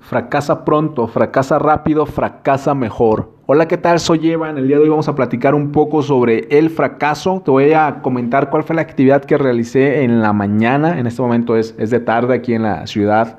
Fracasa 0.00 0.64
pronto, 0.64 1.08
fracasa 1.08 1.58
rápido, 1.58 2.06
fracasa 2.06 2.74
mejor. 2.74 3.32
Hola, 3.46 3.66
¿qué 3.68 3.76
tal? 3.76 3.98
Soy 3.98 4.30
Evan. 4.30 4.58
El 4.58 4.68
día 4.68 4.76
de 4.76 4.82
hoy 4.82 4.88
vamos 4.88 5.08
a 5.08 5.14
platicar 5.14 5.54
un 5.54 5.72
poco 5.72 6.02
sobre 6.02 6.46
el 6.50 6.70
fracaso. 6.70 7.42
Te 7.44 7.50
voy 7.50 7.72
a 7.72 8.00
comentar 8.02 8.50
cuál 8.50 8.62
fue 8.62 8.76
la 8.76 8.82
actividad 8.82 9.24
que 9.24 9.36
realicé 9.36 10.02
en 10.02 10.22
la 10.22 10.32
mañana. 10.32 10.98
En 10.98 11.06
este 11.06 11.22
momento 11.22 11.56
es, 11.56 11.74
es 11.78 11.90
de 11.90 12.00
tarde 12.00 12.34
aquí 12.34 12.54
en 12.54 12.62
la 12.62 12.86
ciudad 12.86 13.38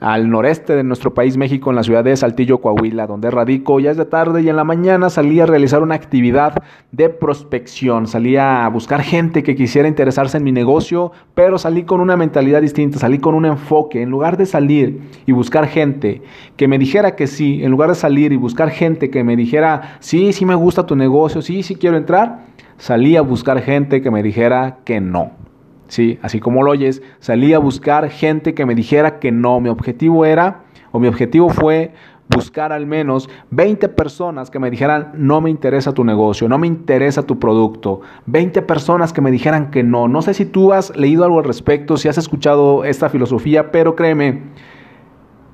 al 0.00 0.30
noreste 0.30 0.74
de 0.76 0.84
nuestro 0.84 1.14
país, 1.14 1.36
México, 1.36 1.70
en 1.70 1.76
la 1.76 1.82
ciudad 1.82 2.04
de 2.04 2.16
Saltillo, 2.16 2.58
Coahuila, 2.58 3.06
donde 3.06 3.30
radico. 3.30 3.80
Ya 3.80 3.90
es 3.90 3.96
de 3.96 4.04
tarde 4.04 4.42
y 4.42 4.48
en 4.48 4.56
la 4.56 4.64
mañana 4.64 5.10
salí 5.10 5.40
a 5.40 5.46
realizar 5.46 5.82
una 5.82 5.94
actividad 5.94 6.54
de 6.92 7.08
prospección. 7.08 8.06
Salí 8.06 8.36
a 8.36 8.68
buscar 8.68 9.02
gente 9.02 9.42
que 9.42 9.56
quisiera 9.56 9.88
interesarse 9.88 10.36
en 10.36 10.44
mi 10.44 10.52
negocio, 10.52 11.12
pero 11.34 11.58
salí 11.58 11.82
con 11.82 12.00
una 12.00 12.16
mentalidad 12.16 12.62
distinta, 12.62 12.98
salí 12.98 13.18
con 13.18 13.34
un 13.34 13.46
enfoque. 13.46 14.02
En 14.02 14.10
lugar 14.10 14.36
de 14.36 14.46
salir 14.46 15.00
y 15.26 15.32
buscar 15.32 15.66
gente 15.66 16.22
que 16.56 16.68
me 16.68 16.78
dijera 16.78 17.16
que 17.16 17.26
sí, 17.26 17.64
en 17.64 17.70
lugar 17.70 17.88
de 17.90 17.96
salir 17.96 18.32
y 18.32 18.36
buscar 18.36 18.70
gente 18.70 19.10
que 19.10 19.24
me 19.24 19.36
dijera, 19.36 19.96
sí, 20.00 20.32
sí 20.32 20.44
me 20.44 20.54
gusta 20.54 20.86
tu 20.86 20.96
negocio, 20.96 21.42
sí, 21.42 21.62
sí 21.62 21.74
quiero 21.74 21.96
entrar, 21.96 22.44
salí 22.76 23.16
a 23.16 23.22
buscar 23.22 23.60
gente 23.60 24.00
que 24.00 24.10
me 24.10 24.22
dijera 24.22 24.78
que 24.84 25.00
no. 25.00 25.47
Sí, 25.88 26.18
así 26.22 26.38
como 26.38 26.62
lo 26.62 26.70
oyes, 26.70 27.02
salí 27.18 27.54
a 27.54 27.58
buscar 27.58 28.08
gente 28.10 28.54
que 28.54 28.66
me 28.66 28.74
dijera 28.74 29.18
que 29.18 29.32
no. 29.32 29.58
Mi 29.60 29.70
objetivo 29.70 30.24
era, 30.24 30.64
o 30.92 31.00
mi 31.00 31.08
objetivo 31.08 31.48
fue 31.48 31.92
buscar 32.28 32.72
al 32.72 32.86
menos 32.86 33.30
20 33.50 33.88
personas 33.88 34.50
que 34.50 34.58
me 34.58 34.70
dijeran 34.70 35.12
no 35.14 35.40
me 35.40 35.48
interesa 35.48 35.94
tu 35.94 36.04
negocio, 36.04 36.46
no 36.46 36.58
me 36.58 36.66
interesa 36.66 37.22
tu 37.22 37.38
producto. 37.38 38.02
20 38.26 38.62
personas 38.62 39.14
que 39.14 39.22
me 39.22 39.30
dijeran 39.30 39.70
que 39.70 39.82
no. 39.82 40.08
No 40.08 40.20
sé 40.20 40.34
si 40.34 40.44
tú 40.44 40.74
has 40.74 40.94
leído 40.94 41.24
algo 41.24 41.38
al 41.38 41.44
respecto, 41.44 41.96
si 41.96 42.08
has 42.08 42.18
escuchado 42.18 42.84
esta 42.84 43.08
filosofía, 43.08 43.72
pero 43.72 43.96
créeme, 43.96 44.42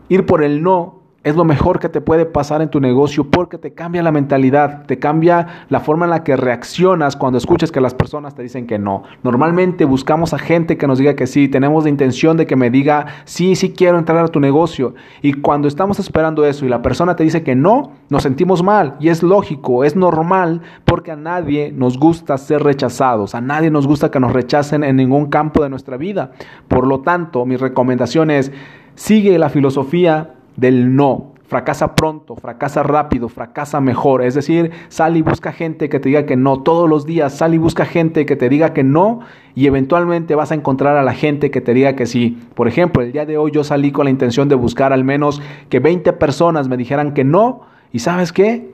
ir 0.08 0.26
por 0.26 0.42
el 0.42 0.62
no 0.62 1.03
es 1.24 1.36
lo 1.36 1.44
mejor 1.44 1.80
que 1.80 1.88
te 1.88 2.02
puede 2.02 2.26
pasar 2.26 2.60
en 2.60 2.68
tu 2.68 2.80
negocio 2.80 3.24
porque 3.24 3.56
te 3.56 3.72
cambia 3.72 4.02
la 4.02 4.12
mentalidad, 4.12 4.84
te 4.84 4.98
cambia 4.98 5.64
la 5.70 5.80
forma 5.80 6.04
en 6.04 6.10
la 6.10 6.22
que 6.22 6.36
reaccionas 6.36 7.16
cuando 7.16 7.38
escuchas 7.38 7.72
que 7.72 7.80
las 7.80 7.94
personas 7.94 8.34
te 8.34 8.42
dicen 8.42 8.66
que 8.66 8.78
no. 8.78 9.04
Normalmente 9.22 9.86
buscamos 9.86 10.34
a 10.34 10.38
gente 10.38 10.76
que 10.76 10.86
nos 10.86 10.98
diga 10.98 11.16
que 11.16 11.26
sí, 11.26 11.48
tenemos 11.48 11.84
la 11.84 11.90
intención 11.90 12.36
de 12.36 12.46
que 12.46 12.56
me 12.56 12.68
diga, 12.68 13.06
sí, 13.24 13.56
sí 13.56 13.72
quiero 13.72 13.98
entrar 13.98 14.22
a 14.22 14.28
tu 14.28 14.38
negocio. 14.38 14.94
Y 15.22 15.32
cuando 15.32 15.66
estamos 15.66 15.98
esperando 15.98 16.44
eso 16.44 16.66
y 16.66 16.68
la 16.68 16.82
persona 16.82 17.16
te 17.16 17.24
dice 17.24 17.42
que 17.42 17.54
no, 17.54 17.92
nos 18.10 18.22
sentimos 18.22 18.62
mal. 18.62 18.96
Y 19.00 19.08
es 19.08 19.22
lógico, 19.22 19.82
es 19.82 19.96
normal 19.96 20.60
porque 20.84 21.10
a 21.10 21.16
nadie 21.16 21.72
nos 21.72 21.98
gusta 21.98 22.36
ser 22.36 22.62
rechazados, 22.62 23.34
a 23.34 23.40
nadie 23.40 23.70
nos 23.70 23.86
gusta 23.86 24.10
que 24.10 24.20
nos 24.20 24.34
rechacen 24.34 24.84
en 24.84 24.96
ningún 24.96 25.30
campo 25.30 25.62
de 25.62 25.70
nuestra 25.70 25.96
vida. 25.96 26.32
Por 26.68 26.86
lo 26.86 27.00
tanto, 27.00 27.46
mi 27.46 27.56
recomendación 27.56 28.30
es, 28.30 28.52
sigue 28.94 29.38
la 29.38 29.48
filosofía 29.48 30.33
del 30.56 30.94
no. 30.94 31.32
Fracasa 31.46 31.94
pronto, 31.94 32.36
fracasa 32.36 32.82
rápido, 32.82 33.28
fracasa 33.28 33.80
mejor. 33.80 34.22
Es 34.22 34.34
decir, 34.34 34.70
sal 34.88 35.16
y 35.16 35.22
busca 35.22 35.52
gente 35.52 35.88
que 35.88 36.00
te 36.00 36.08
diga 36.08 36.24
que 36.24 36.36
no. 36.36 36.62
Todos 36.62 36.88
los 36.88 37.04
días 37.04 37.34
sal 37.34 37.54
y 37.54 37.58
busca 37.58 37.84
gente 37.84 38.24
que 38.24 38.34
te 38.34 38.48
diga 38.48 38.72
que 38.72 38.82
no 38.82 39.20
y 39.54 39.66
eventualmente 39.66 40.34
vas 40.34 40.52
a 40.52 40.54
encontrar 40.54 40.96
a 40.96 41.02
la 41.02 41.12
gente 41.12 41.50
que 41.50 41.60
te 41.60 41.74
diga 41.74 41.94
que 41.96 42.06
sí. 42.06 42.40
Por 42.54 42.66
ejemplo, 42.66 43.02
el 43.02 43.12
día 43.12 43.26
de 43.26 43.36
hoy 43.36 43.50
yo 43.52 43.62
salí 43.62 43.92
con 43.92 44.04
la 44.04 44.10
intención 44.10 44.48
de 44.48 44.54
buscar 44.54 44.92
al 44.92 45.04
menos 45.04 45.42
que 45.68 45.80
20 45.80 46.14
personas 46.14 46.68
me 46.68 46.78
dijeran 46.78 47.12
que 47.12 47.24
no. 47.24 47.60
¿Y 47.92 47.98
sabes 47.98 48.32
qué? 48.32 48.72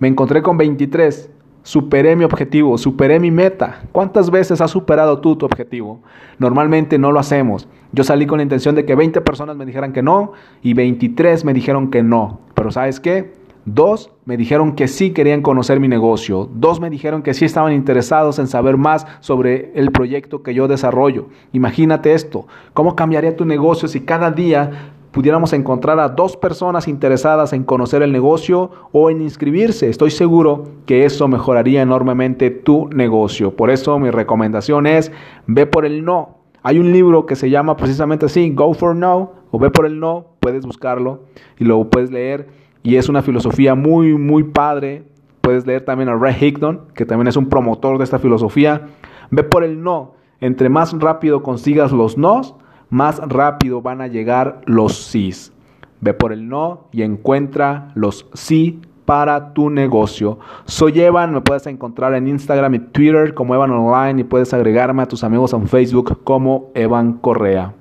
Me 0.00 0.08
encontré 0.08 0.42
con 0.42 0.58
23 0.58 1.30
superé 1.62 2.16
mi 2.16 2.24
objetivo, 2.24 2.78
superé 2.78 3.20
mi 3.20 3.30
meta. 3.30 3.82
¿Cuántas 3.92 4.30
veces 4.30 4.60
has 4.60 4.70
superado 4.70 5.20
tú 5.20 5.36
tu 5.36 5.46
objetivo? 5.46 6.00
Normalmente 6.38 6.98
no 6.98 7.12
lo 7.12 7.20
hacemos. 7.20 7.68
Yo 7.92 8.04
salí 8.04 8.26
con 8.26 8.38
la 8.38 8.42
intención 8.42 8.74
de 8.74 8.84
que 8.84 8.94
20 8.94 9.20
personas 9.20 9.56
me 9.56 9.66
dijeran 9.66 9.92
que 9.92 10.02
no 10.02 10.32
y 10.62 10.74
23 10.74 11.44
me 11.44 11.54
dijeron 11.54 11.90
que 11.90 12.02
no. 12.02 12.40
Pero 12.54 12.70
¿sabes 12.70 13.00
qué? 13.00 13.32
Dos 13.64 14.10
me 14.24 14.38
dijeron 14.38 14.72
que 14.72 14.88
sí 14.88 15.10
querían 15.10 15.42
conocer 15.42 15.78
mi 15.78 15.88
negocio. 15.88 16.48
Dos 16.54 16.80
me 16.80 16.88
dijeron 16.88 17.22
que 17.22 17.34
sí 17.34 17.44
estaban 17.44 17.74
interesados 17.74 18.38
en 18.38 18.46
saber 18.46 18.78
más 18.78 19.06
sobre 19.20 19.72
el 19.74 19.92
proyecto 19.92 20.42
que 20.42 20.54
yo 20.54 20.68
desarrollo. 20.68 21.28
Imagínate 21.52 22.14
esto. 22.14 22.46
¿Cómo 22.72 22.96
cambiaría 22.96 23.36
tu 23.36 23.44
negocio 23.44 23.86
si 23.86 24.00
cada 24.00 24.30
día 24.30 24.94
pudiéramos 25.10 25.52
encontrar 25.52 25.98
a 26.00 26.08
dos 26.08 26.36
personas 26.36 26.88
interesadas 26.88 27.52
en 27.52 27.64
conocer 27.64 28.02
el 28.02 28.12
negocio 28.12 28.70
o 28.92 29.10
en 29.10 29.20
inscribirse. 29.20 29.88
Estoy 29.88 30.10
seguro 30.10 30.64
que 30.86 31.04
eso 31.04 31.28
mejoraría 31.28 31.82
enormemente 31.82 32.50
tu 32.50 32.88
negocio. 32.88 33.54
Por 33.56 33.70
eso 33.70 33.98
mi 33.98 34.10
recomendación 34.10 34.86
es 34.86 35.12
ve 35.46 35.66
por 35.66 35.84
el 35.84 36.04
no. 36.04 36.38
Hay 36.62 36.78
un 36.78 36.92
libro 36.92 37.26
que 37.26 37.36
se 37.36 37.50
llama 37.50 37.76
precisamente 37.76 38.26
así, 38.26 38.50
Go 38.50 38.74
for 38.74 38.94
No, 38.94 39.32
o 39.50 39.58
ve 39.58 39.70
por 39.70 39.86
el 39.86 40.00
no, 40.00 40.26
puedes 40.40 40.66
buscarlo 40.66 41.22
y 41.58 41.64
lo 41.64 41.88
puedes 41.88 42.10
leer. 42.10 42.48
Y 42.82 42.96
es 42.96 43.08
una 43.08 43.22
filosofía 43.22 43.74
muy, 43.74 44.14
muy 44.14 44.44
padre. 44.44 45.04
Puedes 45.40 45.66
leer 45.66 45.84
también 45.84 46.08
a 46.08 46.16
Ray 46.16 46.36
Higdon, 46.40 46.82
que 46.94 47.06
también 47.06 47.28
es 47.28 47.36
un 47.36 47.48
promotor 47.48 47.98
de 47.98 48.04
esta 48.04 48.18
filosofía. 48.18 48.88
Ve 49.30 49.44
por 49.44 49.64
el 49.64 49.82
no. 49.82 50.14
Entre 50.40 50.68
más 50.68 50.92
rápido 50.98 51.42
consigas 51.42 51.92
los 51.92 52.16
nos, 52.16 52.54
más 52.90 53.20
rápido 53.26 53.82
van 53.82 54.00
a 54.00 54.06
llegar 54.06 54.62
los 54.66 54.96
sís. 54.96 55.52
Ve 56.00 56.14
por 56.14 56.32
el 56.32 56.48
no 56.48 56.88
y 56.92 57.02
encuentra 57.02 57.90
los 57.94 58.26
sí 58.34 58.80
para 59.04 59.54
tu 59.54 59.70
negocio. 59.70 60.38
Soy 60.66 61.00
Evan, 61.00 61.32
me 61.32 61.40
puedes 61.40 61.66
encontrar 61.66 62.14
en 62.14 62.28
Instagram 62.28 62.74
y 62.74 62.78
Twitter 62.78 63.32
como 63.34 63.54
Evan 63.54 63.70
Online 63.70 64.20
y 64.20 64.24
puedes 64.24 64.52
agregarme 64.52 65.02
a 65.02 65.08
tus 65.08 65.24
amigos 65.24 65.52
en 65.54 65.66
Facebook 65.66 66.22
como 66.24 66.70
Evan 66.74 67.14
Correa. 67.14 67.74